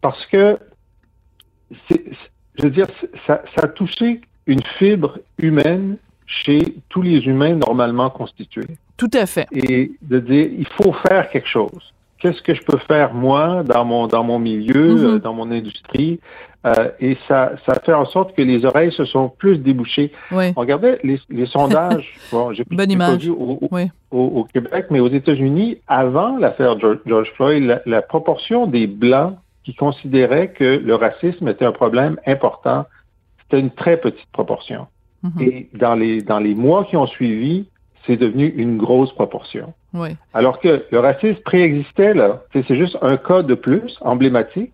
parce 0.00 0.24
que, 0.26 0.58
je 1.90 2.62
veux 2.62 2.70
dire, 2.70 2.88
ça, 3.26 3.42
ça 3.54 3.60
a 3.64 3.68
touché 3.68 4.20
une 4.46 4.62
fibre 4.78 5.18
humaine 5.38 5.96
chez 6.26 6.74
tous 6.88 7.02
les 7.02 7.18
humains 7.26 7.54
normalement 7.54 8.10
constitués. 8.10 8.76
Tout 8.96 9.10
à 9.14 9.26
fait. 9.26 9.46
Et 9.52 9.92
de 10.02 10.18
dire, 10.20 10.48
il 10.58 10.66
faut 10.76 10.92
faire 10.92 11.28
quelque 11.30 11.48
chose. 11.48 11.92
Qu'est-ce 12.18 12.42
que 12.42 12.54
je 12.54 12.62
peux 12.62 12.78
faire 12.78 13.14
moi 13.14 13.62
dans 13.64 13.84
mon 13.84 14.06
dans 14.06 14.22
mon 14.22 14.38
milieu, 14.38 14.94
mm 14.94 14.96
-hmm. 14.98 15.14
euh, 15.14 15.18
dans 15.18 15.32
mon 15.32 15.50
industrie? 15.50 16.20
Euh, 16.66 16.90
Et 17.00 17.16
ça 17.26 17.40
ça 17.66 17.74
fait 17.84 17.94
en 17.94 18.04
sorte 18.04 18.30
que 18.36 18.42
les 18.42 18.60
oreilles 18.70 18.92
se 18.92 19.06
sont 19.14 19.26
plus 19.42 19.56
débouchées. 19.68 20.08
Oui. 20.30 20.46
On 20.56 20.60
regardait 20.60 20.96
les, 21.08 21.18
les 21.38 21.46
sondages. 21.46 22.08
bon, 22.32 22.52
j'ai 22.54 22.64
Bonne 22.80 22.90
image. 22.98 23.26
Au, 23.28 23.58
oui. 23.76 23.84
au, 24.18 24.24
au, 24.38 24.44
Québec, 24.54 24.82
mais 24.92 25.00
aux 25.00 25.12
États-Unis, 25.20 25.70
avant 26.04 26.32
l'affaire 26.42 26.78
George, 26.78 27.00
George, 27.10 27.30
Floyd, 27.36 27.62
la, 27.70 27.76
la 27.94 28.02
proportion 28.12 28.60
des 28.76 28.86
blancs 28.86 29.34
qui 29.64 29.72
considéraient 29.84 30.48
que 30.60 30.70
le 30.90 30.94
racisme 31.06 31.46
était 31.48 31.68
un 31.72 31.76
problème 31.82 32.14
important 32.34 32.80
c'était 33.50 33.60
une 33.60 33.70
très 33.70 33.96
petite 33.96 34.30
proportion. 34.32 34.86
Mm 35.22 35.28
-hmm. 35.28 35.48
Et 35.48 35.68
dans 35.74 35.94
les, 35.94 36.22
dans 36.22 36.38
les 36.38 36.54
mois 36.54 36.84
qui 36.84 36.96
ont 36.96 37.06
suivi, 37.06 37.66
c'est 38.06 38.16
devenu 38.16 38.46
une 38.56 38.78
grosse 38.78 39.12
proportion. 39.12 39.74
Oui. 39.92 40.10
Alors 40.32 40.60
que 40.60 40.84
le 40.90 40.98
racisme 41.00 41.42
préexistait, 41.42 42.14
là. 42.14 42.42
C'est 42.52 42.74
juste 42.74 42.96
un 43.02 43.16
cas 43.16 43.42
de 43.42 43.54
plus, 43.54 43.98
emblématique. 44.00 44.72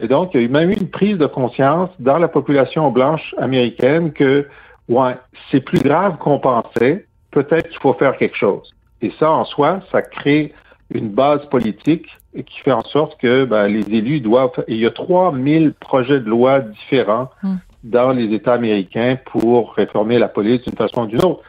Et 0.00 0.06
donc, 0.06 0.30
il 0.32 0.40
y 0.40 0.42
a 0.42 0.46
eu 0.46 0.48
même 0.48 0.70
eu 0.70 0.74
une 0.74 0.88
prise 0.88 1.18
de 1.18 1.26
conscience 1.26 1.90
dans 1.98 2.18
la 2.18 2.28
population 2.28 2.90
blanche 2.90 3.34
américaine 3.38 4.12
que, 4.12 4.46
ouais, 4.88 5.16
c'est 5.50 5.60
plus 5.60 5.82
grave 5.88 6.18
qu'on 6.18 6.38
pensait. 6.38 7.06
Peut-être 7.30 7.68
qu'il 7.68 7.80
faut 7.80 7.94
faire 7.94 8.16
quelque 8.16 8.36
chose. 8.36 8.66
Et 9.02 9.10
ça, 9.18 9.30
en 9.30 9.44
soi, 9.44 9.80
ça 9.90 10.02
crée 10.02 10.52
une 10.90 11.08
base 11.08 11.44
politique 11.46 12.08
qui 12.46 12.60
fait 12.60 12.72
en 12.72 12.82
sorte 12.82 13.18
que 13.20 13.44
ben, 13.44 13.66
les 13.66 13.86
élus 13.98 14.20
doivent... 14.20 14.52
Et 14.68 14.74
il 14.74 14.80
y 14.80 14.86
a 14.86 14.90
3000 14.90 15.72
projets 15.74 16.20
de 16.20 16.28
loi 16.28 16.60
différents 16.60 17.30
mm 17.42 17.56
dans 17.84 18.10
les 18.10 18.34
États 18.34 18.54
américains 18.54 19.18
pour 19.26 19.74
réformer 19.74 20.18
la 20.18 20.28
police 20.28 20.62
d'une 20.62 20.76
façon 20.76 21.02
ou 21.02 21.06
d'une 21.06 21.24
autre. 21.24 21.42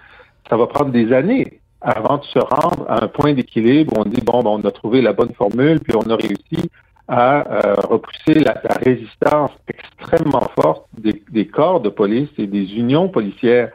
Ça 0.50 0.58
va 0.58 0.68
prendre 0.68 0.92
des 0.92 1.12
années 1.14 1.60
avant 1.82 2.18
de 2.18 2.26
se 2.26 2.40
rendre 2.40 2.86
à 2.90 3.04
un 3.04 3.08
point 3.08 3.34
d'équilibre 3.34 3.98
où 3.98 4.02
on 4.02 4.06
dit, 4.06 4.22
bon, 4.22 4.44
ben, 4.44 4.50
on 4.50 4.68
a 4.68 4.72
trouvé 4.72 5.02
la 5.02 5.14
bonne 5.14 5.34
formule, 5.34 5.80
puis 5.80 5.96
on 5.96 6.10
a 6.10 6.16
réussi 6.16 6.70
à 7.08 7.66
euh, 7.66 7.76
repousser 7.76 8.40
la, 8.40 8.62
résistance 8.86 9.52
extrêmement 9.68 10.48
forte 10.62 10.86
des, 10.98 11.48
corps 11.48 11.82
de 11.82 11.90
police 11.90 12.30
et 12.38 12.48
des 12.48 12.76
unions 12.76 13.10
policières. 13.10 13.72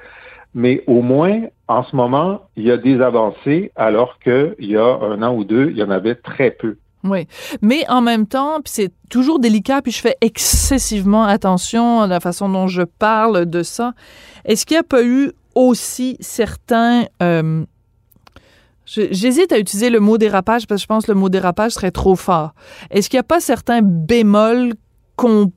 Mais 0.54 0.84
au 0.86 1.02
moins, 1.02 1.42
en 1.66 1.82
ce 1.82 1.96
moment, 1.96 2.42
il 2.56 2.64
y 2.64 2.70
a 2.70 2.76
des 2.76 3.00
avancées, 3.00 3.72
alors 3.74 4.18
qu'il 4.20 4.54
y 4.60 4.76
a 4.76 4.98
un 5.02 5.20
an 5.22 5.34
ou 5.34 5.44
deux, 5.44 5.70
il 5.70 5.76
y 5.76 5.82
en 5.82 5.90
avait 5.90 6.14
très 6.14 6.52
peu. 6.52 6.76
Oui, 7.04 7.26
mais 7.60 7.84
en 7.90 8.00
même 8.00 8.26
temps, 8.26 8.60
c'est 8.64 8.90
toujours 9.10 9.38
délicat, 9.38 9.82
puis 9.82 9.92
je 9.92 10.00
fais 10.00 10.16
excessivement 10.22 11.24
attention 11.24 12.00
à 12.00 12.06
la 12.06 12.18
façon 12.18 12.48
dont 12.48 12.66
je 12.66 12.82
parle 12.82 13.44
de 13.44 13.62
ça. 13.62 13.92
Est-ce 14.46 14.64
qu'il 14.64 14.76
n'y 14.76 14.80
a 14.80 14.84
pas 14.84 15.04
eu 15.04 15.32
aussi 15.54 16.16
certains... 16.20 17.04
Euh, 17.22 17.64
J'hésite 18.86 19.50
à 19.52 19.58
utiliser 19.58 19.88
le 19.88 19.98
mot 19.98 20.18
dérapage 20.18 20.66
parce 20.66 20.80
que 20.80 20.82
je 20.82 20.86
pense 20.86 21.06
que 21.06 21.12
le 21.12 21.18
mot 21.18 21.30
dérapage 21.30 21.72
serait 21.72 21.90
trop 21.90 22.16
fort. 22.16 22.54
Est-ce 22.90 23.08
qu'il 23.08 23.16
n'y 23.16 23.22
a 23.22 23.24
pas 23.24 23.40
certains 23.40 23.80
bémols 23.82 24.74
qu'on 25.16 25.52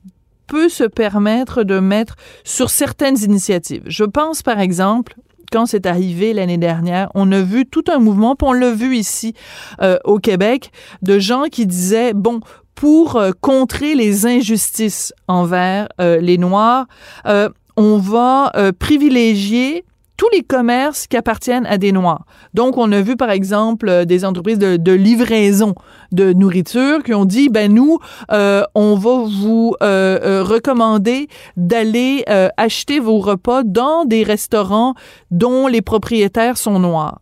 peut 0.47 0.69
se 0.69 0.85
permettre 0.85 1.63
de 1.63 1.79
mettre 1.79 2.15
sur 2.45 2.69
certaines 2.69 3.21
initiatives? 3.21 3.83
Je 3.85 4.05
pense 4.05 4.43
par 4.43 4.61
exemple 4.61 5.15
quand 5.51 5.65
c'est 5.65 5.85
arrivé 5.85 6.33
l'année 6.33 6.57
dernière, 6.57 7.09
on 7.15 7.31
a 7.31 7.41
vu 7.41 7.65
tout 7.65 7.83
un 7.87 7.99
mouvement, 7.99 8.35
puis 8.35 8.47
on 8.47 8.53
l'a 8.53 8.71
vu 8.71 8.95
ici 8.95 9.33
euh, 9.81 9.97
au 10.03 10.19
Québec, 10.19 10.71
de 11.01 11.19
gens 11.19 11.45
qui 11.51 11.65
disaient, 11.65 12.13
bon, 12.13 12.41
pour 12.75 13.15
euh, 13.15 13.31
contrer 13.41 13.95
les 13.95 14.25
injustices 14.25 15.13
envers 15.27 15.87
euh, 15.99 16.19
les 16.19 16.37
Noirs, 16.37 16.85
euh, 17.25 17.49
on 17.75 17.97
va 17.97 18.51
euh, 18.55 18.71
privilégier 18.71 19.83
tous 20.17 20.27
les 20.33 20.41
commerces 20.41 21.07
qui 21.07 21.15
appartiennent 21.15 21.65
à 21.67 21.77
des 21.77 21.91
Noirs. 21.91 22.25
Donc, 22.53 22.77
on 22.77 22.91
a 22.91 23.01
vu, 23.01 23.15
par 23.15 23.29
exemple, 23.29 23.87
euh, 23.87 24.03
des 24.03 24.25
entreprises 24.25 24.57
de, 24.57 24.91
livraison 24.91 25.75
de 26.11 26.33
nourriture 26.33 27.03
qui 27.03 27.13
ont 27.13 27.25
dit, 27.25 27.49
ben 27.49 27.71
nous, 27.71 27.99
euh, 28.31 28.63
on 28.73 28.95
va 28.95 29.25
vous 29.27 29.75
euh, 29.83 30.19
euh 30.23 30.43
recommander 30.43 31.27
d'aller 31.55 32.23
euh, 32.29 32.49
acheter 32.57 32.99
vos 32.99 33.19
repas 33.19 33.63
dans 33.63 34.05
des 34.05 34.23
restaurants 34.23 34.95
dont 35.29 35.67
les 35.67 35.81
propriétaires 35.81 36.57
sont 36.57 36.79
noirs. 36.79 37.21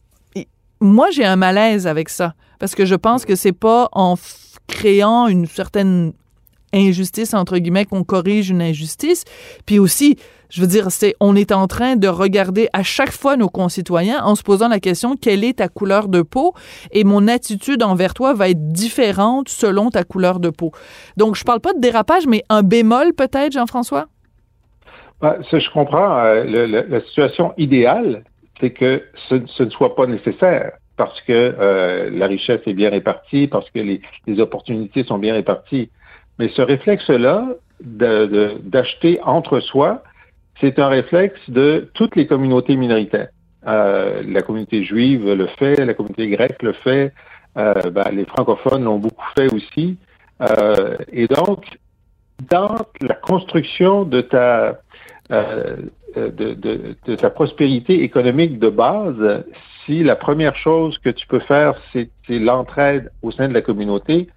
Moi, 0.79 1.09
j'ai 1.11 1.25
un 1.25 1.35
malaise 1.35 1.87
avec 1.87 2.09
ça 2.09 2.33
parce 2.59 2.75
que 2.75 2.85
je 2.85 2.95
pense 2.95 3.25
que 3.25 3.35
c'est 3.35 3.51
pas 3.51 3.89
en 3.91 4.15
créant 4.67 5.27
une 5.27 5.47
certaine 5.47 6.13
injustice 6.73 7.33
entre 7.33 7.57
guillemets 7.57 7.85
qu'on 7.85 8.03
corrige 8.03 8.49
une 8.49 8.61
injustice, 8.61 9.23
puis 9.65 9.79
aussi 9.79 10.17
je 10.49 10.61
veux 10.61 10.67
dire, 10.67 10.89
c'est, 10.89 11.15
on 11.19 11.35
est 11.35 11.51
en 11.51 11.67
train 11.67 11.95
de 11.95 12.07
regarder 12.07 12.69
à 12.73 12.83
chaque 12.83 13.11
fois 13.11 13.35
nos 13.35 13.49
concitoyens 13.49 14.23
en 14.23 14.35
se 14.35 14.43
posant 14.43 14.67
la 14.67 14.79
question 14.79 15.15
quelle 15.15 15.43
est 15.43 15.57
ta 15.57 15.67
couleur 15.67 16.07
de 16.07 16.21
peau? 16.21 16.53
Et 16.91 17.03
mon 17.03 17.27
attitude 17.27 17.83
envers 17.83 18.13
toi 18.13 18.33
va 18.33 18.49
être 18.49 18.71
différente 18.71 19.49
selon 19.49 19.89
ta 19.89 20.03
couleur 20.03 20.39
de 20.39 20.49
peau. 20.49 20.71
Donc, 21.17 21.35
je 21.35 21.43
parle 21.43 21.59
pas 21.59 21.73
de 21.73 21.79
dérapage, 21.79 22.27
mais 22.27 22.43
un 22.49 22.63
bémol 22.63 23.13
peut-être, 23.13 23.53
Jean-François? 23.53 24.05
Ben, 25.21 25.37
ce, 25.49 25.59
je 25.59 25.69
comprends. 25.71 26.19
Euh, 26.19 26.85
la 26.87 27.01
situation 27.01 27.53
idéale, 27.57 28.23
c'est 28.59 28.71
que 28.71 29.03
ce, 29.29 29.35
ne 29.63 29.69
soit 29.69 29.95
pas 29.95 30.05
nécessaire 30.05 30.71
parce 30.97 31.19
que 31.21 31.33
euh, 31.33 32.09
la 32.13 32.27
richesse 32.27 32.61
est 32.65 32.73
bien 32.73 32.89
répartie, 32.89 33.47
parce 33.47 33.69
que 33.71 33.79
les 33.79 34.39
opportunités 34.39 35.03
sont 35.03 35.17
bien 35.17 35.33
réparties. 35.33 35.89
Mais 36.39 36.49
ce 36.49 36.61
réflexe-là 36.61 37.47
d'acheter 37.81 39.19
entre 39.23 39.59
soi, 39.59 40.03
c'est 40.61 40.79
un 40.79 40.87
réflexe 40.87 41.39
de 41.49 41.89
toutes 41.93 42.15
les 42.15 42.27
communautés 42.27 42.75
minoritaires. 42.75 43.29
Euh, 43.67 44.21
la 44.27 44.41
communauté 44.41 44.83
juive 44.83 45.31
le 45.31 45.47
fait, 45.47 45.83
la 45.83 45.93
communauté 45.93 46.27
grecque 46.29 46.61
le 46.61 46.73
fait, 46.73 47.13
euh, 47.57 47.73
ben, 47.91 48.05
les 48.11 48.25
francophones 48.25 48.83
l'ont 48.83 48.99
beaucoup 48.99 49.25
fait 49.35 49.51
aussi. 49.53 49.97
Euh, 50.41 50.97
et 51.11 51.27
donc, 51.27 51.65
dans 52.49 52.75
la 53.01 53.15
construction 53.15 54.03
de 54.03 54.21
ta, 54.21 54.79
de, 55.29 57.15
ta 57.15 57.29
prospérité 57.29 58.03
économique 58.03 58.59
de 58.59 58.69
base, 58.69 59.43
si 59.85 60.03
la 60.03 60.15
première 60.15 60.55
chose 60.55 60.97
que 60.99 61.09
tu 61.09 61.25
peux 61.27 61.39
faire, 61.39 61.75
c'est 61.93 62.09
l'entraide 62.29 63.11
au 63.21 63.31
sein 63.31 63.47
de 63.47 63.53
la 63.53 63.61
communauté, 63.61 64.27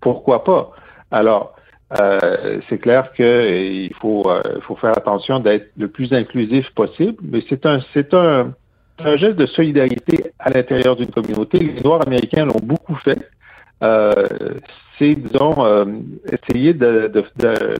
pourquoi 0.00 0.44
pas? 0.44 0.72
Alors, 1.12 1.54
euh, 2.00 2.60
c'est 2.68 2.78
clair 2.78 3.12
qu'il 3.12 3.94
faut, 4.00 4.24
euh, 4.28 4.42
faut 4.62 4.76
faire 4.76 4.96
attention 4.96 5.40
d'être 5.40 5.70
le 5.76 5.88
plus 5.88 6.12
inclusif 6.12 6.70
possible, 6.74 7.22
mais 7.22 7.44
c'est 7.48 7.66
un, 7.66 7.80
c'est 7.92 8.14
un, 8.14 8.54
un 8.98 9.16
geste 9.16 9.36
de 9.36 9.46
solidarité 9.46 10.32
à 10.38 10.50
l'intérieur 10.50 10.96
d'une 10.96 11.10
communauté. 11.10 11.58
Les 11.58 11.82
Noirs 11.82 12.06
américains 12.06 12.46
l'ont 12.46 12.60
beaucoup 12.62 12.96
fait. 12.96 13.28
Euh, 13.82 14.24
c'est, 14.98 15.14
disons, 15.14 15.64
euh, 15.64 15.84
essayer 16.30 16.72
de, 16.72 17.10
de, 17.12 17.24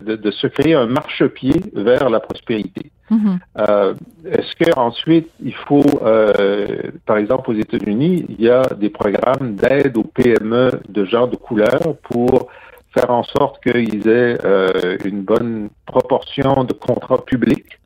de, 0.04 0.16
de, 0.16 0.30
se 0.30 0.46
créer 0.48 0.74
un 0.74 0.86
marchepied 0.86 1.60
vers 1.74 2.10
la 2.10 2.20
prospérité. 2.20 2.90
Mhm. 3.10 3.38
Euh, 3.58 3.94
est-ce 4.24 4.64
qu'ensuite, 4.64 5.28
il 5.42 5.54
faut, 5.54 5.84
euh, 6.02 6.90
par 7.06 7.18
exemple, 7.18 7.50
aux 7.50 7.54
États-Unis, 7.54 8.26
il 8.28 8.40
y 8.40 8.48
a 8.48 8.62
des 8.76 8.90
programmes 8.90 9.54
d'aide 9.54 9.96
aux 9.96 10.04
PME 10.04 10.80
de 10.88 11.04
gens 11.04 11.26
de 11.26 11.36
couleur 11.36 11.80
pour 12.02 12.48
faire 12.94 13.10
en 13.10 13.22
sorte 13.22 13.62
qu'ils 13.62 14.08
aient 14.08 14.38
euh, 14.44 14.96
une 15.04 15.22
bonne 15.22 15.70
proportion 15.86 16.64
de 16.64 16.72
contrats 16.72 17.24
publics. 17.24 17.78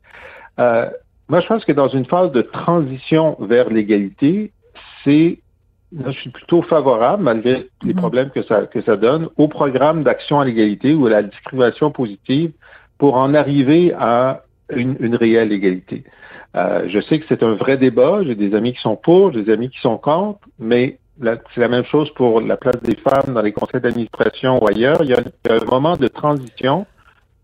Euh, 0.59 0.89
moi, 1.29 1.41
je 1.41 1.47
pense 1.47 1.65
que 1.65 1.71
dans 1.71 1.87
une 1.89 2.05
phase 2.05 2.31
de 2.31 2.41
transition 2.41 3.37
vers 3.39 3.69
l'égalité, 3.69 4.51
c'est 5.03 5.39
je 6.05 6.11
suis 6.11 6.29
plutôt 6.29 6.61
favorable, 6.63 7.23
malgré 7.23 7.69
les 7.83 7.93
Mhm. 7.93 7.99
problèmes 7.99 8.29
que 8.29 8.43
ça, 8.43 8.65
que 8.65 8.81
ça 8.81 8.97
donne, 8.97 9.29
au 9.37 9.47
programme 9.47 10.03
d'action 10.03 10.39
à 10.39 10.45
l'égalité 10.45 10.93
ou 10.93 11.05
à 11.07 11.09
la 11.09 11.23
discrimination 11.23 11.91
positive 11.91 12.51
pour 12.97 13.15
en 13.15 13.33
arriver 13.33 13.93
à 13.97 14.43
une, 14.75 14.97
une 14.99 15.15
réelle 15.15 15.53
égalité. 15.53 16.03
Euh, 16.55 16.85
je 16.87 16.99
sais 16.99 17.19
que 17.19 17.25
c'est 17.29 17.43
un 17.43 17.53
vrai 17.53 17.77
débat. 17.77 18.21
J'ai 18.23 18.35
des 18.35 18.53
amis 18.53 18.73
qui 18.73 18.81
sont 18.81 18.97
pour, 18.97 19.31
j'ai 19.31 19.43
des 19.43 19.53
amis 19.53 19.69
qui 19.69 19.79
sont 19.79 19.97
contre, 19.97 20.39
mais 20.59 20.97
c'est 21.21 21.61
la 21.61 21.67
même 21.67 21.85
chose 21.85 22.09
pour 22.15 22.41
la 22.41 22.57
place 22.57 22.81
des 22.83 22.95
femmes 22.95 23.33
dans 23.33 23.41
les 23.41 23.51
conseils 23.53 23.81
d'administration 23.81 24.61
ou 24.63 24.67
ailleurs. 24.67 24.97
Il 25.01 25.09
y 25.09 25.13
a, 25.13 25.19
il 25.21 25.51
y 25.51 25.53
a 25.53 25.61
un 25.61 25.65
moment 25.65 25.95
de 25.97 26.07
transition 26.07 26.85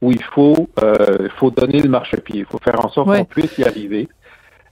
où 0.02 0.12
il 0.12 0.22
faut, 0.24 0.68
euh, 0.84 1.30
faut 1.38 1.50
donner 1.52 1.82
le 1.82 1.90
marchepied. 1.90 2.40
Il 2.40 2.46
faut 2.46 2.60
faire 2.60 2.84
en 2.86 2.90
sorte 2.90 3.08
Ouais. 3.10 3.20
qu'on 3.20 3.26
puisse 3.26 3.58
y 3.58 3.64
arriver. 3.64 4.08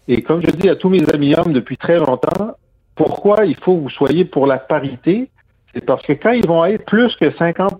Et 0.08 0.22
comme 0.22 0.41
je 0.41 0.51
dis 0.51 0.70
à 0.70 0.75
tous 0.75 0.89
mes 0.89 1.08
amis 1.13 1.34
hommes 1.36 1.53
depuis 1.53 1.77
très 1.77 1.98
longtemps, 1.98 2.55
pourquoi 2.96 3.46
il 3.46 3.55
faut 3.55 3.75
que 3.75 3.81
vous 3.81 3.89
soyez 3.89 4.25
pour 4.25 4.46
la 4.46 4.58
parité? 4.58 5.29
C'est 5.74 5.86
parce 5.86 6.03
que 6.05 6.13
quand 6.13 6.31
ils 6.31 6.46
vont 6.46 6.65
être 6.65 6.86
plus 6.86 7.15
que 7.15 7.31
50 7.31 7.79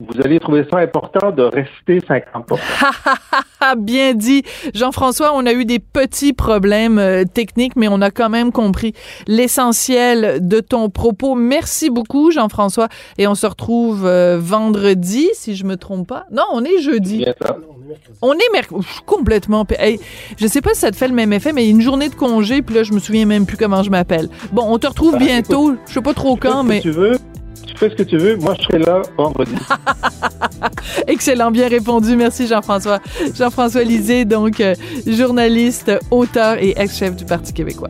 vous 0.00 0.18
allez 0.24 0.40
trouver 0.40 0.66
ça 0.70 0.78
important 0.78 1.30
de 1.30 1.42
rester 1.42 2.00
50 2.06 2.52
Ah, 3.60 3.74
bien 3.78 4.14
dit. 4.14 4.42
Jean-François, 4.72 5.32
on 5.34 5.44
a 5.44 5.52
eu 5.52 5.66
des 5.66 5.78
petits 5.78 6.32
problèmes 6.32 6.98
euh, 6.98 7.24
techniques, 7.24 7.76
mais 7.76 7.86
on 7.86 8.00
a 8.00 8.10
quand 8.10 8.30
même 8.30 8.50
compris 8.50 8.94
l'essentiel 9.26 10.46
de 10.46 10.60
ton 10.60 10.88
propos. 10.88 11.34
Merci 11.34 11.90
beaucoup, 11.90 12.30
Jean-François. 12.30 12.88
Et 13.18 13.26
on 13.26 13.34
se 13.34 13.46
retrouve 13.46 14.06
euh, 14.06 14.38
vendredi, 14.40 15.28
si 15.34 15.54
je 15.54 15.66
me 15.66 15.76
trompe 15.76 16.08
pas. 16.08 16.24
Non, 16.32 16.44
on 16.52 16.64
est 16.64 16.78
jeudi. 16.78 17.18
Bien. 17.18 17.34
On 18.22 18.32
est 18.32 18.52
mercredi. 18.52 18.86
Complètement. 19.04 19.66
Hey, 19.78 20.00
je 20.38 20.46
sais 20.46 20.62
pas 20.62 20.72
si 20.72 20.80
ça 20.80 20.90
te 20.90 20.96
fait 20.96 21.08
le 21.08 21.14
même 21.14 21.34
effet, 21.34 21.52
mais 21.52 21.68
une 21.68 21.82
journée 21.82 22.08
de 22.08 22.14
congé, 22.14 22.62
puis 22.62 22.74
là, 22.74 22.84
je 22.84 22.94
me 22.94 23.00
souviens 23.00 23.26
même 23.26 23.44
plus 23.44 23.58
comment 23.58 23.82
je 23.82 23.90
m'appelle. 23.90 24.28
Bon, 24.52 24.64
on 24.66 24.78
te 24.78 24.86
retrouve 24.86 25.12
Ben, 25.18 25.26
bientôt. 25.26 25.74
Je 25.86 25.92
sais 25.92 26.00
pas 26.00 26.14
trop 26.14 26.36
quand, 26.36 26.62
mais 26.62 26.80
tu 26.80 26.90
veux. 26.90 27.18
Tu 27.66 27.76
fais 27.76 27.90
ce 27.90 27.94
que 27.94 28.02
tu 28.02 28.16
veux. 28.16 28.36
Moi, 28.36 28.54
je 28.58 28.64
serai 28.64 28.78
là 28.78 29.02
vendredi. 29.16 29.54
excellent, 31.06 31.50
bien 31.50 31.68
répondu. 31.68 32.16
Merci, 32.16 32.46
Jean-François. 32.46 33.00
Jean-François 33.34 33.84
Lisée, 33.84 34.24
donc, 34.24 34.60
euh, 34.60 34.74
journaliste, 35.06 35.92
auteur 36.10 36.58
et 36.58 36.74
ex-chef 36.76 37.16
du 37.16 37.24
Parti 37.24 37.52
québécois. 37.52 37.88